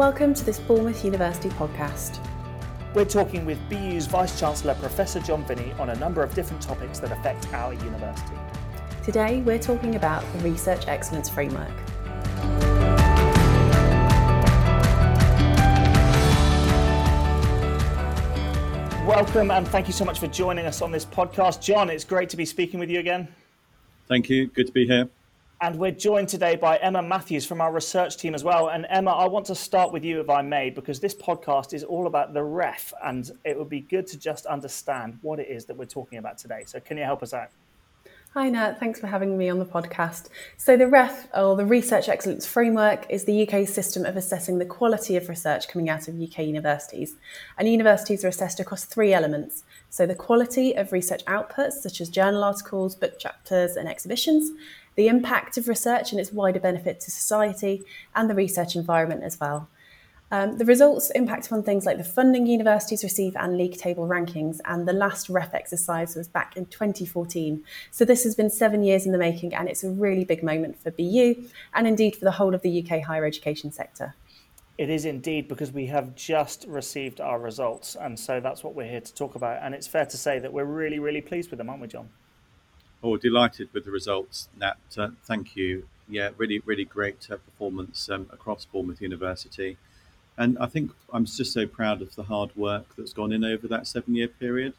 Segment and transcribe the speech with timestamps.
[0.00, 2.26] Welcome to this Bournemouth University podcast.
[2.94, 7.00] We're talking with BU's Vice Chancellor Professor John Vinney on a number of different topics
[7.00, 8.34] that affect our university.
[9.04, 11.68] Today we're talking about the Research Excellence Framework.
[19.06, 21.60] Welcome and thank you so much for joining us on this podcast.
[21.60, 23.28] John, it's great to be speaking with you again.
[24.08, 24.46] Thank you.
[24.46, 25.10] Good to be here.
[25.62, 28.68] And we're joined today by Emma Matthews from our research team as well.
[28.68, 31.84] And Emma, I want to start with you, if I may, because this podcast is
[31.84, 35.66] all about the REF, and it would be good to just understand what it is
[35.66, 36.62] that we're talking about today.
[36.64, 37.50] So, can you help us out?
[38.32, 38.78] Hi, Nat.
[38.78, 40.28] Thanks for having me on the podcast.
[40.56, 44.64] So, the REF, or the Research Excellence Framework, is the UK's system of assessing the
[44.64, 47.16] quality of research coming out of UK universities.
[47.58, 49.64] And universities are assessed across three elements.
[49.90, 54.52] So, the quality of research outputs, such as journal articles, book chapters, and exhibitions,
[55.00, 57.82] the impact of research and its wider benefit to society,
[58.14, 59.66] and the research environment as well.
[60.30, 64.58] Um, the results impact upon things like the funding universities receive and league table rankings,
[64.66, 67.64] and the last REF exercise was back in 2014.
[67.90, 70.78] So this has been seven years in the making, and it's a really big moment
[70.78, 74.14] for BU and indeed for the whole of the UK higher education sector.
[74.76, 78.90] It is indeed because we have just received our results, and so that's what we're
[78.90, 79.62] here to talk about.
[79.62, 82.10] And it's fair to say that we're really, really pleased with them, aren't we, John?
[83.02, 84.76] Oh, delighted with the results, Nat.
[84.94, 85.86] Uh, thank you.
[86.06, 89.78] Yeah, really, really great uh, performance um, across Bournemouth University.
[90.36, 93.66] And I think I'm just so proud of the hard work that's gone in over
[93.68, 94.74] that seven year period.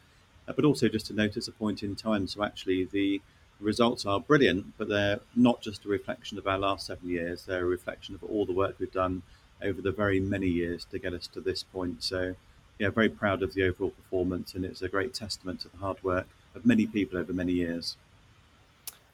[0.46, 2.28] Uh, but also, just to notice a point in time.
[2.28, 3.20] So, actually, the
[3.58, 7.64] results are brilliant, but they're not just a reflection of our last seven years, they're
[7.64, 9.22] a reflection of all the work we've done
[9.60, 12.04] over the very many years to get us to this point.
[12.04, 12.36] So,
[12.78, 16.02] yeah, very proud of the overall performance, and it's a great testament to the hard
[16.04, 17.96] work of many people over many years.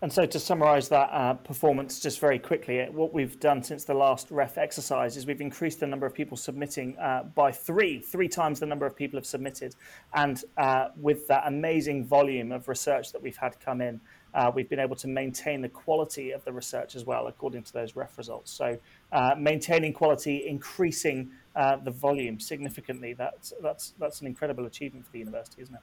[0.01, 3.83] And so, to summarise that uh, performance just very quickly, uh, what we've done since
[3.85, 7.99] the last REF exercise is we've increased the number of people submitting uh, by three,
[7.99, 9.75] three times the number of people have submitted.
[10.15, 14.01] And uh, with that amazing volume of research that we've had come in,
[14.35, 17.73] uh, we've been able to maintain the quality of the research as well, according to
[17.73, 18.53] those REF results.
[18.53, 18.79] So,
[19.11, 25.19] uh, maintaining quality, increasing the volume significantly, that's, that's, that's an incredible achievement for the
[25.19, 25.81] university, isn't it?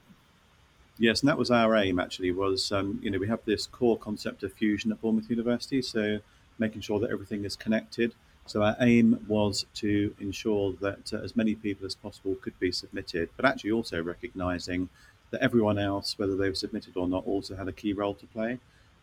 [0.98, 1.98] Yes, and that was our aim.
[1.98, 5.82] Actually, was um, you know we have this core concept of fusion at Bournemouth University,
[5.82, 6.20] so
[6.58, 8.14] making sure that everything is connected.
[8.46, 12.72] So our aim was to ensure that uh, as many people as possible could be
[12.72, 14.88] submitted, but actually also recognising
[15.32, 18.58] that everyone else, whether they've submitted or not, also had a key role to play.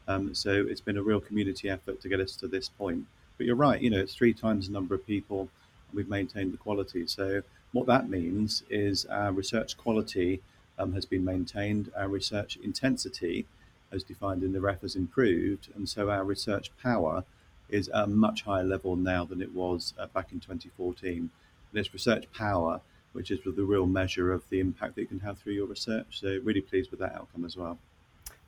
[0.07, 3.05] Um, so it's been a real community effort to get us to this point.
[3.37, 6.53] But you're right, you know, it's three times the number of people, and we've maintained
[6.53, 7.05] the quality.
[7.07, 7.41] So
[7.73, 10.41] what that means is our research quality
[10.77, 11.91] um, has been maintained.
[11.95, 13.45] Our research intensity,
[13.91, 17.23] as defined in the REF, has improved, and so our research power
[17.69, 21.17] is at a much higher level now than it was uh, back in 2014.
[21.17, 21.29] And
[21.73, 22.81] it's research power,
[23.13, 26.19] which is the real measure of the impact that you can have through your research.
[26.19, 27.79] So, really pleased with that outcome as well.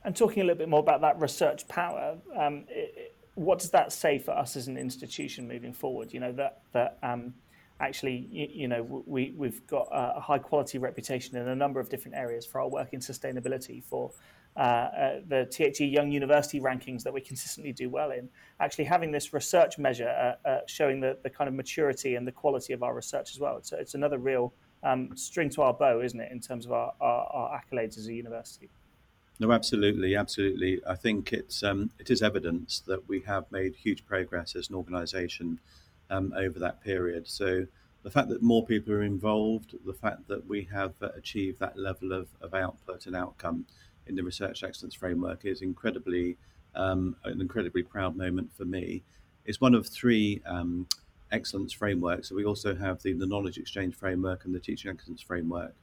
[0.03, 3.91] And talking a little bit more about that research power, um, it, what does that
[3.91, 6.13] say for us as an institution moving forward?
[6.13, 7.33] You know that that um,
[7.79, 12.15] actually, you, know, we, we've got a high quality reputation in a number of different
[12.15, 14.11] areas for our work in sustainability, for
[14.55, 18.29] uh, uh, the THE Young University rankings that we consistently do well in.
[18.61, 20.07] Actually, having this research measure
[20.45, 23.39] uh, uh, showing the, the kind of maturity and the quality of our research as
[23.39, 23.57] well.
[23.57, 24.53] It's, it's another real
[24.83, 28.07] um, string to our bow, isn't it, in terms of our, our, our accolades as
[28.07, 28.69] a university?
[29.39, 30.81] No, absolutely, absolutely.
[30.87, 34.75] I think it's um, it is evidence that we have made huge progress as an
[34.75, 35.59] organisation
[36.09, 37.27] um, over that period.
[37.27, 37.65] So
[38.03, 41.77] the fact that more people are involved, the fact that we have uh, achieved that
[41.77, 43.65] level of, of output and outcome
[44.07, 46.37] in the research excellence framework is incredibly
[46.75, 49.01] um, an incredibly proud moment for me.
[49.45, 50.87] It's one of three um,
[51.31, 52.29] excellence frameworks.
[52.29, 55.73] So we also have the, the knowledge exchange framework and the teaching excellence framework.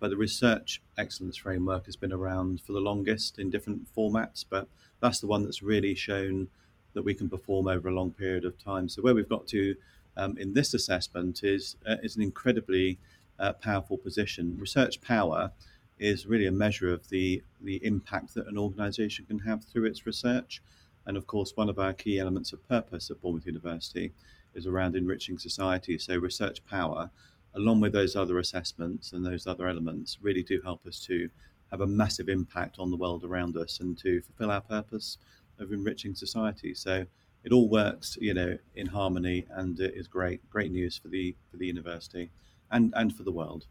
[0.00, 4.68] But the research excellence framework has been around for the longest in different formats, but
[5.00, 6.48] that's the one that's really shown
[6.94, 8.88] that we can perform over a long period of time.
[8.88, 9.76] So where we've got to
[10.16, 12.98] um, in this assessment is uh, is an incredibly
[13.38, 14.56] uh, powerful position.
[14.58, 15.52] Research power
[15.98, 20.06] is really a measure of the the impact that an organisation can have through its
[20.06, 20.60] research,
[21.06, 24.12] and of course, one of our key elements of purpose at Bournemouth University
[24.54, 25.98] is around enriching society.
[25.98, 27.10] So research power,
[27.54, 31.30] along with those other assessments and those other elements, really do help us to
[31.70, 35.18] have a massive impact on the world around us and to fulfil our purpose
[35.58, 36.74] of enriching society.
[36.74, 37.06] So
[37.44, 41.36] it all works, you know, in harmony, and it is great, great news for the
[41.50, 42.30] for the university
[42.70, 43.66] and and for the world.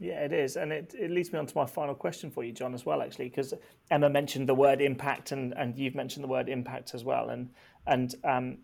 [0.00, 2.52] Yeah, it is, and it, it leads me on to my final question for you,
[2.52, 3.52] John, as well, actually, because
[3.90, 7.50] Emma mentioned the word impact, and, and you've mentioned the word impact as well, and
[7.86, 8.58] and um,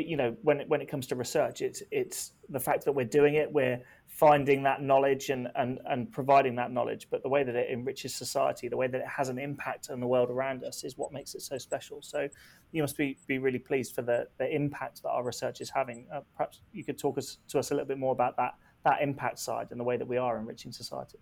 [0.00, 3.06] you know, when it, when it comes to research, it's it's the fact that we're
[3.06, 7.08] doing it, we're finding that knowledge and, and and providing that knowledge.
[7.10, 10.00] But the way that it enriches society, the way that it has an impact on
[10.00, 12.02] the world around us, is what makes it so special.
[12.02, 12.28] So,
[12.72, 16.06] you must be be really pleased for the the impact that our research is having.
[16.12, 18.54] Uh, perhaps you could talk us to us a little bit more about that
[18.84, 21.18] that impact side and the way that we are enriching society.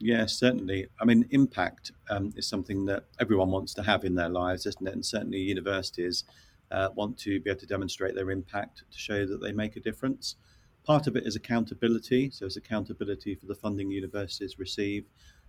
[0.00, 0.88] Yes, certainly.
[1.00, 4.88] I mean, impact um, is something that everyone wants to have in their lives, isn't
[4.88, 4.92] it?
[4.92, 6.24] And certainly universities
[6.72, 9.80] uh, want to be able to demonstrate their impact to show that they make a
[9.80, 10.36] difference.
[10.84, 12.30] Part of it is accountability.
[12.30, 15.04] So it's accountability for the funding universities receive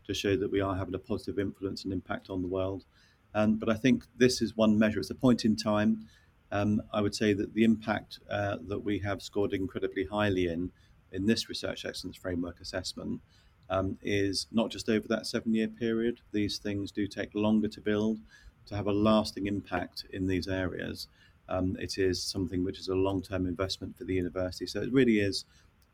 [0.06, 2.86] to show that we are having a positive influence and impact on the world.
[3.34, 5.00] Um, but I think this is one measure.
[5.00, 6.06] It's a point in time.
[6.52, 10.72] Um, I would say that the impact uh, that we have scored incredibly highly in
[11.12, 13.22] in this research excellence framework assessment
[13.70, 16.20] um, is not just over that seven year period.
[16.32, 18.20] These things do take longer to build,
[18.68, 21.08] to have a lasting impact in these areas.
[21.50, 24.66] Um, it is something which is a long term investment for the university.
[24.66, 25.46] So it really is,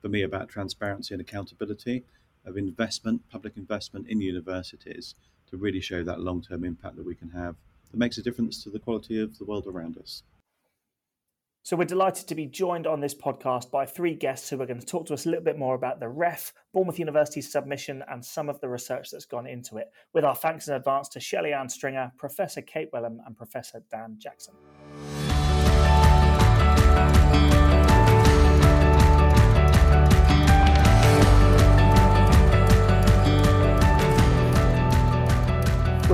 [0.01, 2.03] for me, about transparency and accountability
[2.45, 5.15] of investment, public investment in universities
[5.49, 7.55] to really show that long term impact that we can have
[7.91, 10.23] that makes a difference to the quality of the world around us.
[11.61, 14.79] So we're delighted to be joined on this podcast by three guests who are going
[14.79, 18.23] to talk to us a little bit more about the REF, Bournemouth University's submission, and
[18.23, 19.91] some of the research that's gone into it.
[20.13, 24.15] With our thanks in advance to Shelley Ann Stringer, Professor Kate Welham, and Professor Dan
[24.17, 24.55] Jackson.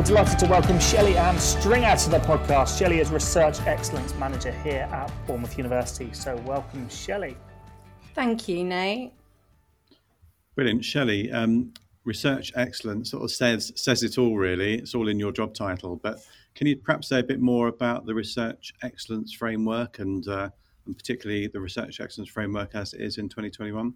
[0.06, 2.78] Delighted to welcome Shelley Ann Stringer to the podcast.
[2.78, 6.12] Shelley is Research Excellence Manager here at Bournemouth University.
[6.14, 7.36] So, welcome, Shelley.
[8.14, 9.14] Thank you, Nate.
[10.54, 10.86] Brilliant.
[10.86, 11.74] Shelley, um,
[12.04, 14.76] Research Excellence sort of says, says it all, really.
[14.76, 15.96] It's all in your job title.
[15.96, 16.20] But
[16.54, 20.50] can you perhaps say a bit more about the Research Excellence Framework and, uh,
[20.86, 23.92] and particularly the Research Excellence Framework as it is in 2021?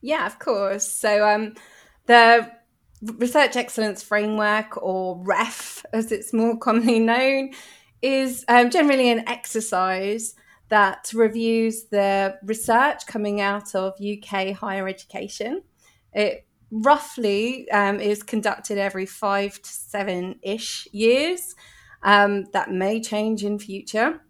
[0.00, 0.90] Yeah, of course.
[0.90, 1.52] So, um,
[2.06, 2.50] the
[3.02, 7.50] Research Excellence Framework, or REF as it's more commonly known,
[8.02, 10.34] is um, generally an exercise
[10.68, 15.62] that reviews the research coming out of UK higher education.
[16.12, 21.54] It roughly um, is conducted every five to seven ish years.
[22.02, 24.22] Um, that may change in future.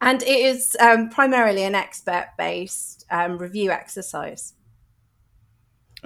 [0.00, 4.54] And it is um, primarily an expert based um, review exercise.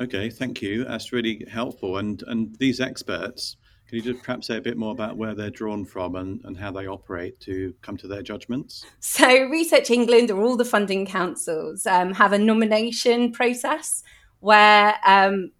[0.01, 0.85] Okay, thank you.
[0.85, 1.99] That's really helpful.
[1.99, 3.57] And and these experts,
[3.87, 6.57] can you just perhaps say a bit more about where they're drawn from and, and
[6.57, 8.87] how they operate to come to their judgments?
[9.01, 14.03] So, Research England or all the funding councils um, have a nomination process
[14.39, 15.53] where um,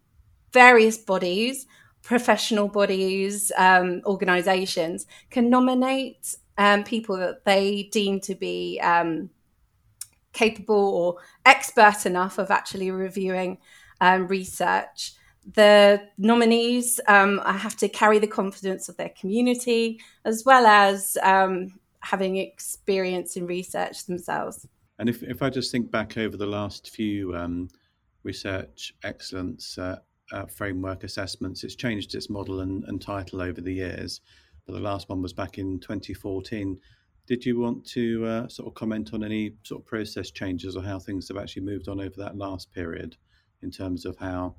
[0.55, 1.67] various bodies,
[2.03, 9.29] professional bodies, um, organisations can nominate um, people that they deem to be um,
[10.33, 13.59] capable or expert enough of actually reviewing
[14.01, 15.13] um, research.
[15.55, 21.79] The nominees um, have to carry the confidence of their community as well as um,
[22.01, 24.67] having experience in research themselves.
[24.99, 27.69] And if, if I just think back over the last few um,
[28.23, 29.97] research excellence uh,
[30.33, 34.21] uh, framework assessments, it's changed its model and, and title over the years.
[34.67, 36.79] But the last one was back in 2014
[37.31, 40.83] did you want to uh, sort of comment on any sort of process changes or
[40.83, 43.17] how things have actually moved on over that last period?
[43.63, 44.55] In terms of how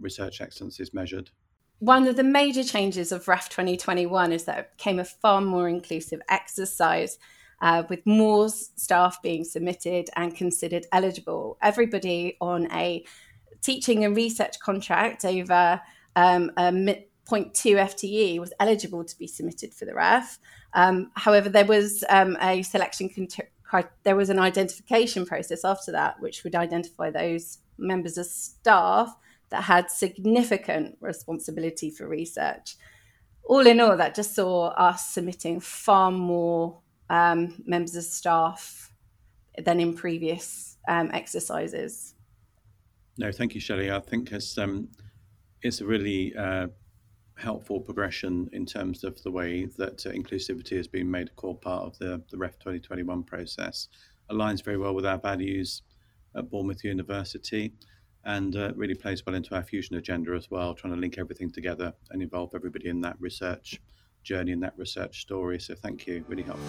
[0.00, 1.30] research excellence is measured?
[1.78, 5.68] One of the major changes of REF 2021 is that it became a far more
[5.68, 7.18] inclusive exercise.
[7.62, 11.58] Uh, with more staff being submitted and considered eligible.
[11.60, 13.04] Everybody on a
[13.60, 15.78] teaching and research contract over
[16.16, 16.72] um, a
[17.30, 20.38] 0.2 FTE was eligible to be submitted for the REF.
[20.74, 23.10] Um, however, there was um, a selection,
[24.02, 29.16] there was an identification process after that, which would identify those members of staff
[29.50, 32.76] that had significant responsibility for research.
[33.44, 38.92] All in all, that just saw us submitting far more um, members of staff
[39.58, 42.14] than in previous um, exercises.
[43.18, 43.90] No, thank you, Shelley.
[43.90, 44.88] I think it's um,
[45.62, 46.68] it's a really uh,
[47.36, 51.56] helpful progression in terms of the way that uh, inclusivity has been made a core
[51.56, 53.88] part of the the REF 2021 process.
[54.30, 55.82] Aligns very well with our values
[56.34, 57.72] at Bournemouth University
[58.24, 61.50] and uh, really plays well into our fusion agenda as well, trying to link everything
[61.50, 63.80] together and involve everybody in that research
[64.22, 65.58] journey and that research story.
[65.58, 66.66] So thank you, really helpful.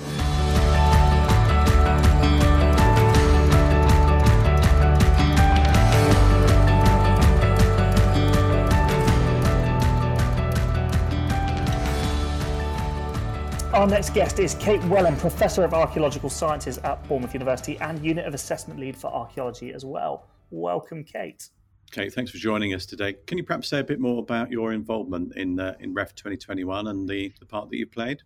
[13.82, 18.28] Our next guest is Kate Welham, Professor of Archaeological Sciences at Bournemouth University and Unit
[18.28, 20.28] of Assessment Lead for Archaeology as well.
[20.52, 21.50] Welcome, Kate.
[21.90, 23.14] Kate, thanks for joining us today.
[23.26, 26.90] Can you perhaps say a bit more about your involvement in uh, in REF 2021
[26.90, 28.22] and the, the part that you played?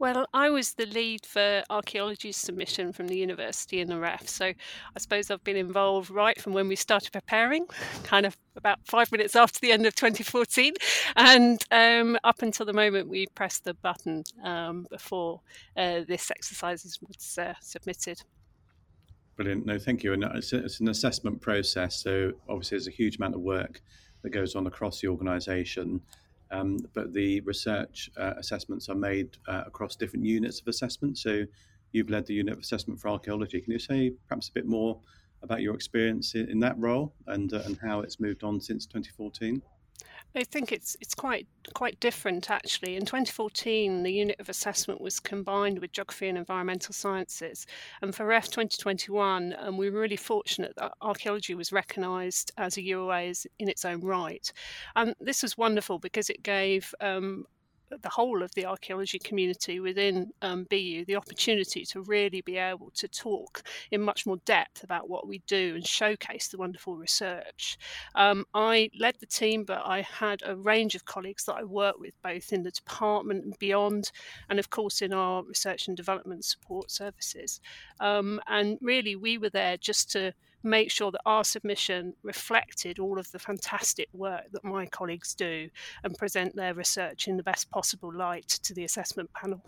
[0.00, 4.28] Well, I was the lead for archaeology submission from the university in the REF.
[4.28, 7.66] So I suppose I've been involved right from when we started preparing,
[8.04, 10.74] kind of about five minutes after the end of 2014,
[11.16, 15.40] and um, up until the moment we pressed the button um, before
[15.76, 18.22] uh, this exercise was uh, submitted.
[19.34, 19.66] Brilliant.
[19.66, 20.12] No, thank you.
[20.12, 22.02] And it's, a, it's, an assessment process.
[22.02, 23.80] So obviously, there's a huge amount of work
[24.22, 26.00] that goes on across the organisation.
[26.50, 31.18] Um, but the research uh, assessments are made uh, across different units of assessment.
[31.18, 31.44] So
[31.92, 33.60] you've led the unit of assessment for archaeology.
[33.60, 34.98] Can you say perhaps a bit more
[35.42, 38.86] about your experience in, in that role and, uh, and how it's moved on since
[38.86, 39.62] 2014?
[40.38, 42.94] I think it's it's quite quite different actually.
[42.94, 47.66] In 2014, the unit of assessment was combined with geography and environmental sciences,
[48.02, 52.82] and for REF 2021, um, we were really fortunate that archaeology was recognised as a
[52.82, 54.52] UOA in its own right,
[54.94, 57.44] and this was wonderful because it gave um,
[57.90, 62.90] the whole of the archaeology community within um, BU the opportunity to really be able
[62.94, 67.78] to talk in much more depth about what we do and showcase the wonderful research.
[68.14, 72.00] Um, I led the team, but I had a range of colleagues that I worked
[72.00, 74.10] with both in the department and beyond,
[74.48, 77.60] and of course in our research and development support services.
[78.00, 83.18] Um, and really, we were there just to make sure that our submission reflected all
[83.18, 85.68] of the fantastic work that my colleagues do
[86.02, 89.62] and present their research in the best possible light to the assessment panel.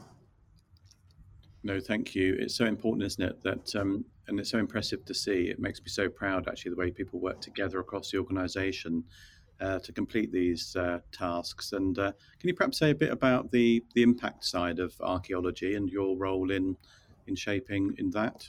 [1.62, 2.36] No, thank you.
[2.38, 3.42] It's so important, isn't it?
[3.42, 5.50] That um, and it's so impressive to see.
[5.50, 9.04] It makes me so proud, actually, the way people work together across the organisation
[9.60, 11.72] uh, to complete these uh, tasks.
[11.72, 15.74] And uh, can you perhaps say a bit about the the impact side of archaeology
[15.74, 16.76] and your role in
[17.26, 18.48] in shaping in that?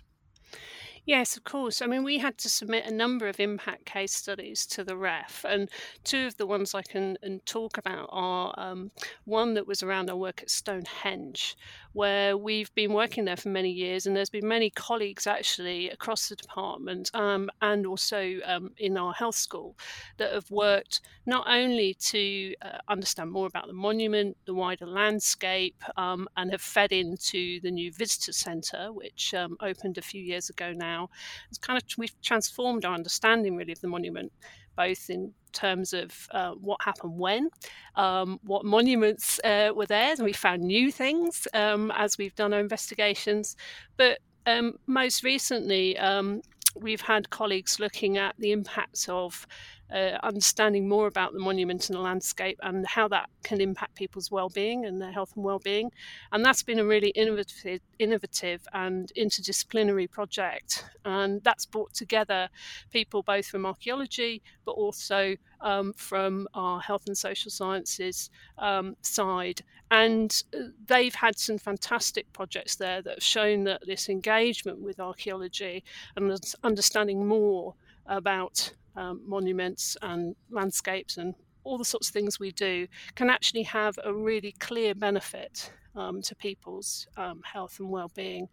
[1.11, 1.81] Yes, of course.
[1.81, 5.43] I mean, we had to submit a number of impact case studies to the REF,
[5.45, 5.69] and
[6.05, 8.91] two of the ones I can talk about are um,
[9.25, 11.57] one that was around our work at Stonehenge,
[11.93, 16.29] where we've been working there for many years, and there's been many colleagues actually across
[16.29, 19.75] the department um, and also um, in our health school
[20.17, 25.81] that have worked not only to uh, understand more about the monument, the wider landscape,
[25.97, 30.49] um, and have fed into the new visitor centre, which um, opened a few years
[30.49, 31.09] ago now now.
[31.49, 34.31] It's kind of we've transformed our understanding really of the monument,
[34.75, 37.49] both in terms of uh, what happened when,
[37.95, 42.53] um, what monuments uh, were there, and we found new things um, as we've done
[42.53, 43.55] our investigations.
[43.97, 46.41] But um, most recently, um,
[46.75, 49.45] we've had colleagues looking at the impacts of
[49.91, 54.31] uh, understanding more about the monument and the landscape and how that can impact people's
[54.31, 55.91] well-being and their health and well-being.
[56.31, 60.85] And that's been a really innovative, innovative and interdisciplinary project.
[61.05, 62.49] And that's brought together
[62.91, 69.61] people both from archaeology, but also um, from our health and social sciences um, side.
[69.89, 74.99] And uh, they've had some fantastic projects there that have shown that this engagement with
[74.99, 75.83] archaeology
[76.15, 77.75] and understanding more
[78.07, 83.63] about um, monuments and landscapes and all the sorts of things we do can actually
[83.63, 88.47] have a really clear benefit um, to people's um, health and well-being.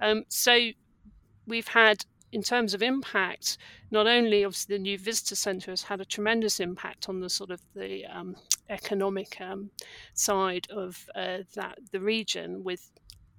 [0.00, 0.70] Um, so
[1.46, 3.56] we've had in terms of impact,
[3.90, 7.50] not only obviously the new visitor centre has had a tremendous impact on the sort
[7.50, 8.36] of the um,
[8.68, 9.70] economic um,
[10.14, 12.90] side of uh, that the region with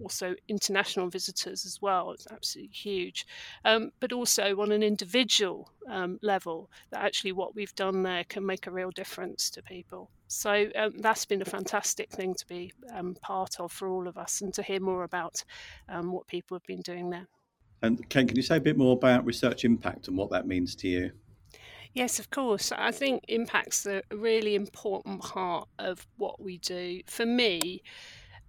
[0.02, 2.12] also international visitors as well.
[2.12, 3.26] It's absolutely huge.
[3.66, 8.46] Um, but also on an individual um, level, that actually what we've done there can
[8.46, 10.10] make a real difference to people.
[10.28, 14.18] So um, that's been a fantastic thing to be um, part of for all of
[14.18, 15.44] us and to hear more about
[15.90, 17.28] um, what people have been doing there.
[17.82, 20.76] And Ken, can you say a bit more about research impact and what that means
[20.76, 21.12] to you?
[21.94, 22.72] Yes, of course.
[22.72, 27.02] I think impact's a really important part of what we do.
[27.08, 27.82] For me,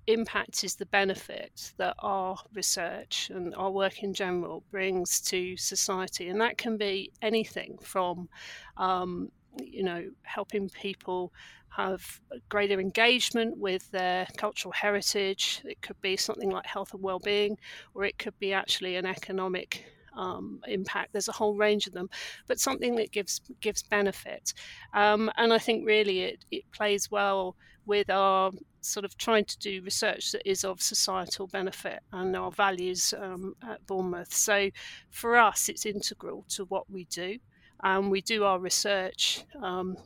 [0.08, 6.28] impact is the benefit that our research and our work in general brings to society.
[6.28, 8.28] And that can be anything from,
[8.76, 9.30] um,
[9.62, 11.32] you know, helping people
[11.68, 15.62] have greater engagement with their cultural heritage.
[15.64, 17.58] It could be something like health and well-being,
[17.94, 19.84] or it could be actually an economic
[20.16, 21.12] um, impact.
[21.12, 22.08] There's a whole range of them,
[22.46, 24.54] but something that gives gives benefit.
[24.92, 27.56] Um, and I think really it, it plays well
[27.88, 28.52] with our
[28.82, 33.56] sort of trying to do research that is of societal benefit and our values um,
[33.68, 34.32] at Bournemouth.
[34.32, 34.70] So
[35.10, 37.38] for us, it's integral to what we do.
[37.82, 39.96] Um, we do our research, um,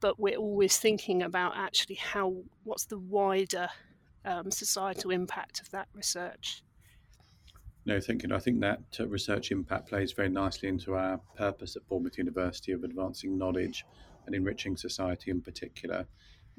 [0.00, 2.34] but we're always thinking about actually how
[2.64, 3.68] what's the wider
[4.24, 6.62] um, societal impact of that research.
[7.86, 8.34] No, thank you.
[8.34, 12.72] I think that uh, research impact plays very nicely into our purpose at Bournemouth University
[12.72, 13.84] of advancing knowledge
[14.24, 16.06] and enriching society in particular.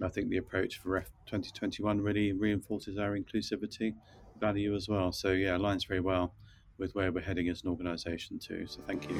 [0.03, 3.93] I think the approach for REF 2021 really reinforces our inclusivity
[4.39, 5.11] value as well.
[5.11, 6.33] So, yeah, aligns very well
[6.77, 8.67] with where we're heading as an organisation, too.
[8.67, 9.15] So, thank you.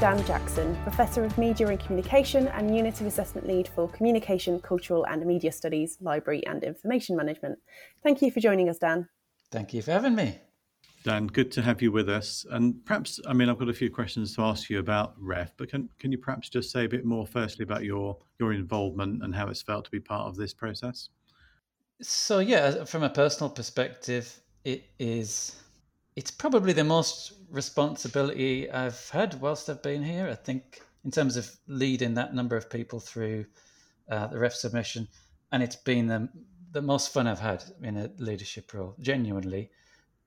[0.00, 5.04] Dan Jackson, Professor of Media and Communication and Unit of Assessment Lead for Communication, Cultural
[5.06, 7.58] and Media Studies, Library and Information Management.
[8.04, 9.08] Thank you for joining us, Dan.
[9.50, 10.38] Thank you for having me.
[11.02, 12.46] Dan, good to have you with us.
[12.48, 15.68] And perhaps, I mean, I've got a few questions to ask you about REF, but
[15.68, 19.34] can, can you perhaps just say a bit more, firstly, about your, your involvement and
[19.34, 21.08] how it's felt to be part of this process?
[22.00, 25.56] So, yeah, from a personal perspective, it is
[26.18, 30.28] it's probably the most responsibility I've had whilst I've been here.
[30.28, 33.46] I think in terms of leading that number of people through
[34.10, 35.08] uh, the ref submission,
[35.52, 36.28] and it's been the
[36.70, 39.70] the most fun I've had in a leadership role, genuinely,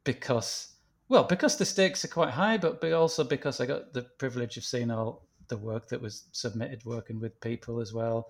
[0.03, 0.75] because
[1.07, 4.55] well, because the stakes are quite high, but, but also because I got the privilege
[4.55, 8.29] of seeing all the work that was submitted, working with people as well,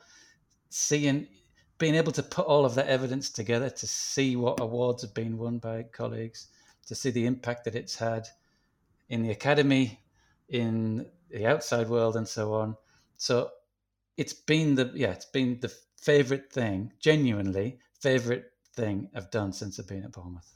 [0.70, 1.28] seeing
[1.78, 5.38] being able to put all of that evidence together to see what awards have been
[5.38, 6.48] won by colleagues
[6.88, 8.28] to see the impact that it's had
[9.12, 10.00] in the academy,
[10.48, 12.76] in the outside world, and so on.
[13.18, 13.50] So
[14.18, 19.80] it's been the yeah, it's been the favorite thing, genuinely favorite thing I've done since
[19.80, 20.56] I've been at Bournemouth.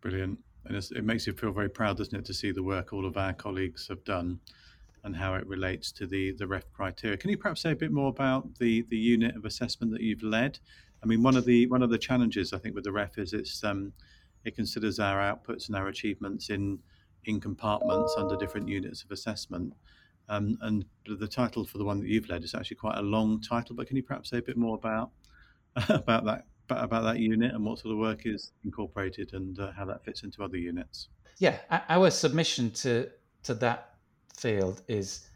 [0.00, 3.04] Brilliant, and it makes you feel very proud, doesn't it, to see the work all
[3.04, 4.38] of our colleagues have done
[5.04, 7.16] and how it relates to the the REF criteria.
[7.16, 10.22] Can you perhaps say a bit more about the the unit of assessment that you've
[10.22, 10.60] led?
[11.02, 13.32] I mean, one of the one of the challenges I think with the REF is
[13.32, 13.92] it's um,
[14.44, 16.78] it considers our outputs and our achievements in
[17.24, 19.74] in compartments under different units of assessment.
[20.28, 23.40] Um, and the title for the one that you've led is actually quite a long
[23.40, 23.74] title.
[23.76, 25.10] But can you perhaps say a bit more about
[25.88, 29.84] about that about that unit and what sort of work is incorporated and uh, how
[29.84, 31.08] that fits into other units?
[31.38, 31.58] Yeah,
[31.88, 33.10] our submission to
[33.44, 33.96] to that
[34.36, 35.28] field is,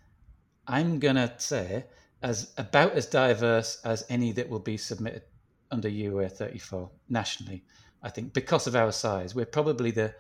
[0.67, 1.85] I'm gonna say,
[2.23, 5.23] as about as diverse as any that will be submitted
[5.71, 7.65] under UA 34 nationally.
[8.03, 10.15] I think because of our size, we're probably the,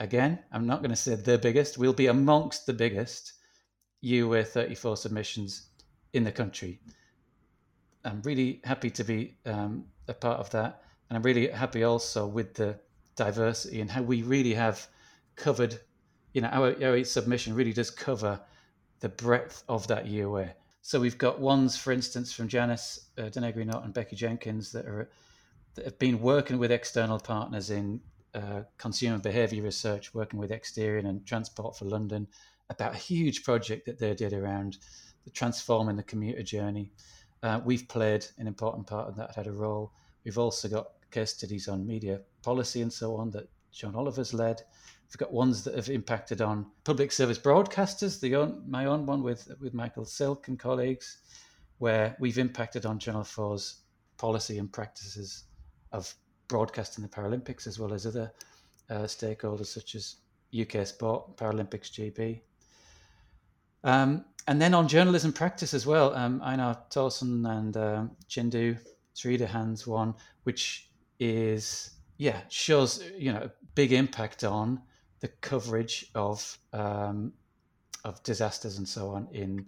[0.00, 3.34] again, I'm not going to say the biggest, we'll be amongst the biggest
[4.00, 5.68] UA 34 submissions
[6.14, 6.80] in the country.
[8.04, 10.82] I'm really happy to be um, a part of that.
[11.08, 12.78] And I'm really happy also with the
[13.14, 14.86] diversity and how we really have
[15.36, 15.78] covered,
[16.32, 18.40] you know, our, our submission really does cover
[19.00, 20.54] the breadth of that UA.
[20.82, 25.10] So we've got ones, for instance, from Janice uh, Denegri and Becky Jenkins that are
[25.74, 28.00] that have been working with external partners in
[28.34, 32.26] uh, consumer behaviour research, working with Exterion and Transport for London
[32.68, 34.78] about a huge project that they did around
[35.24, 36.92] the transforming the commuter journey.
[37.42, 39.92] Uh, we've played an important part of that, had a role.
[40.24, 44.62] We've also got case studies on media policy and so on that John Oliver's led.
[45.08, 49.22] We've got ones that have impacted on public service broadcasters, the own, my own one
[49.22, 51.18] with, with Michael Silk and colleagues,
[51.78, 53.82] where we've impacted on Channel 4's
[54.18, 55.44] policy and practices
[55.92, 56.14] of
[56.50, 58.32] broadcasting the Paralympics as well as other
[58.90, 60.16] uh, stakeholders such as
[60.60, 62.40] UK Sport, Paralympics GB.
[63.84, 68.76] Um, and then on journalism practice as well, um, Einar Thorsen and um, Chindu
[69.14, 74.80] Sreedharan's one, which is, yeah, shows, you know, a big impact on
[75.20, 77.32] the coverage of um,
[78.04, 79.66] of disasters and so on in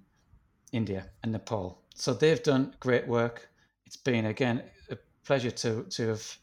[0.72, 1.82] India and Nepal.
[1.94, 3.50] So they've done great work.
[3.86, 6.38] It's been, again, a pleasure to to have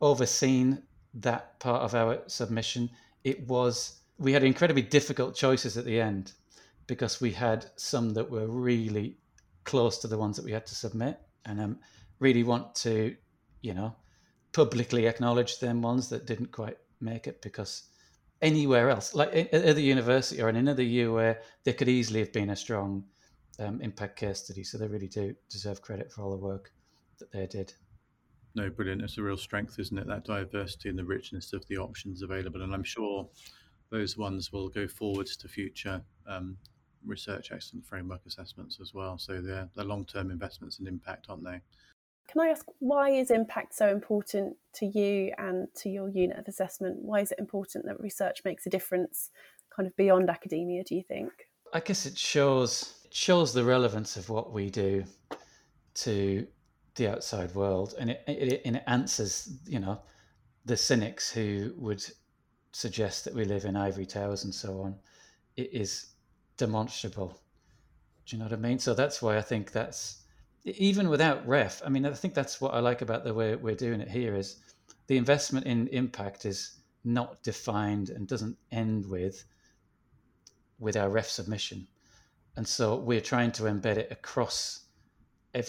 [0.00, 0.82] overseen
[1.14, 2.90] that part of our submission.
[3.24, 6.32] It was we had incredibly difficult choices at the end
[6.86, 9.16] because we had some that were really
[9.64, 11.78] close to the ones that we had to submit, and um,
[12.20, 13.14] really want to,
[13.60, 13.94] you know,
[14.52, 17.84] publicly acknowledge them ones that didn't quite make it because
[18.40, 22.32] anywhere else, like at the university or in another year where there could easily have
[22.32, 23.04] been a strong
[23.58, 24.64] um, impact case study.
[24.64, 26.72] So they really do deserve credit for all the work
[27.18, 27.74] that they did.
[28.54, 29.02] No, brilliant.
[29.02, 30.06] It's a real strength, isn't it?
[30.06, 32.62] That diversity and the richness of the options available.
[32.62, 33.28] And I'm sure
[33.90, 36.56] those ones will go forwards to future um,
[37.06, 39.18] research excellence framework assessments as well.
[39.18, 41.60] So they're, they're long term investments and impact, aren't they?
[42.28, 46.46] Can I ask why is impact so important to you and to your unit of
[46.46, 46.98] assessment?
[47.00, 49.30] Why is it important that research makes a difference
[49.74, 51.32] kind of beyond academia, do you think?
[51.72, 55.04] I guess it shows it shows the relevance of what we do
[55.94, 56.46] to
[56.98, 60.02] the outside world, and it, it, it answers, you know,
[60.66, 62.04] the cynics who would
[62.72, 64.94] suggest that we live in ivory towers and so on,
[65.56, 66.12] it is
[66.58, 67.40] demonstrable.
[68.26, 68.78] Do you know what I mean?
[68.78, 70.24] So that's why I think that's
[70.64, 71.80] even without ref.
[71.84, 74.34] I mean, I think that's what I like about the way we're doing it here
[74.34, 74.56] is
[75.06, 79.44] the investment in impact is not defined and doesn't end with
[80.78, 81.86] with our ref submission.
[82.56, 84.87] And so we're trying to embed it across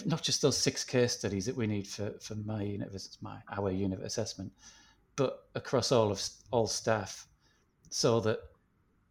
[0.04, 2.90] not just those six case studies that we need for, for my unit,
[3.20, 4.52] my our unit assessment,
[5.16, 7.26] but across all of all staff,
[7.88, 8.40] so that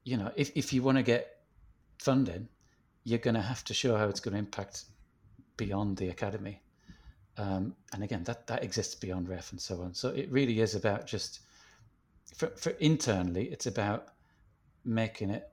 [0.03, 1.41] you know if, if you want to get
[1.97, 2.47] funding,
[3.03, 4.85] you're going to have to show how it's going to impact
[5.57, 6.61] beyond the academy.
[7.37, 9.93] Um, and again, that that exists beyond ref and so on.
[9.93, 11.41] So it really is about just
[12.35, 14.09] for, for internally, it's about
[14.85, 15.49] making it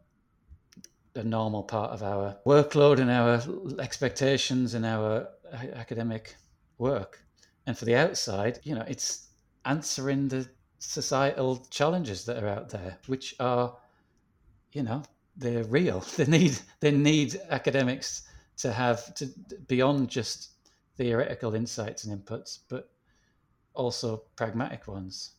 [1.17, 3.43] a normal part of our workload and our
[3.81, 5.29] expectations and our
[5.75, 6.37] academic
[6.79, 7.23] work.
[7.67, 9.29] And for the outside, you know, it's
[9.65, 10.49] answering the
[10.79, 13.77] societal challenges that are out there, which are,
[14.73, 15.03] you know,
[15.37, 16.05] they're real.
[16.17, 18.23] They need they need academics
[18.59, 19.27] to have to
[19.67, 20.51] beyond just
[20.97, 22.91] theoretical insights and inputs, but
[23.75, 25.33] also pragmatic ones.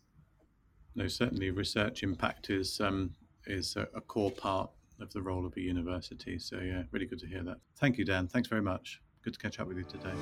[0.95, 3.11] No, certainly research impact is um,
[3.45, 6.39] is a, a core part of the role of a university.
[6.39, 7.57] So yeah, really good to hear that.
[7.77, 8.27] Thank you, Dan.
[8.27, 9.01] Thanks very much.
[9.23, 10.13] Good to catch up with you today.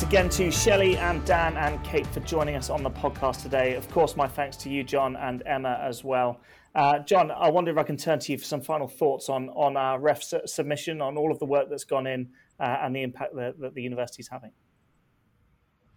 [0.00, 3.74] Thanks again to Shelley and Dan and Kate for joining us on the podcast today.
[3.74, 6.40] Of course, my thanks to you, John and Emma, as well.
[6.74, 9.50] Uh, John, I wonder if I can turn to you for some final thoughts on
[9.50, 12.96] on our ref su- submission, on all of the work that's gone in, uh, and
[12.96, 14.52] the impact that, that the university is having.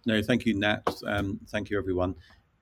[0.04, 0.82] No, thank you, Nat.
[1.06, 2.14] Um, thank you, everyone.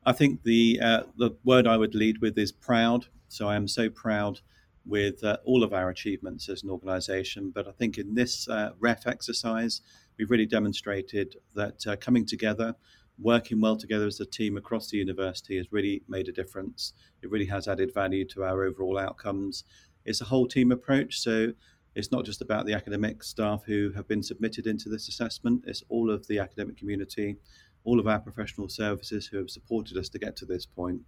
[0.07, 3.07] I think the uh, the word I would lead with is proud.
[3.26, 4.42] So I am so proud
[4.85, 7.51] with uh, all of our achievements as an organisation.
[7.55, 9.81] But I think in this uh, ref exercise,
[10.18, 12.75] we've really demonstrated that uh, coming together
[13.18, 16.92] working well together as a team across the university has really made a difference.
[17.23, 19.64] It really has added value to our overall outcomes.
[20.05, 21.53] It's a whole team approach, so
[21.95, 25.85] it's not just about the academic staff who have been submitted into this assessment, it's
[25.88, 27.37] all of the academic community,
[27.85, 31.03] all of our professional services who have supported us to get to this point.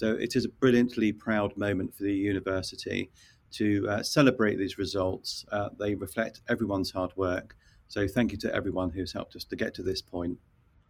[0.00, 3.10] So it is a brilliantly proud moment for the university
[3.50, 5.44] to uh, celebrate these results.
[5.52, 7.54] Uh, they reflect everyone's hard work.
[7.86, 10.38] So thank you to everyone who's helped us to get to this point.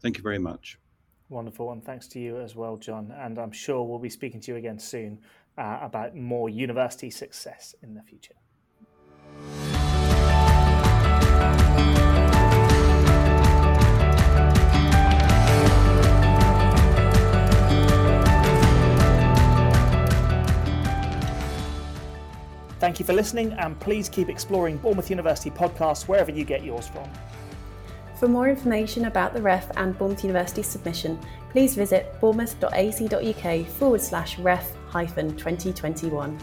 [0.00, 0.78] Thank you very much.
[1.28, 3.12] Wonderful, and thanks to you as well, John.
[3.18, 5.18] And I'm sure we'll be speaking to you again soon
[5.58, 8.36] uh, about more university success in the future.
[22.90, 26.88] Thank you for listening, and please keep exploring Bournemouth University podcasts wherever you get yours
[26.88, 27.08] from.
[28.16, 31.16] For more information about the REF and Bournemouth University submission,
[31.50, 36.36] please visit bournemouth.ac.uk forward slash ref hyphen 2021.